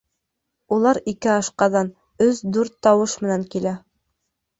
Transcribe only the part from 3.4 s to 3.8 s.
килә.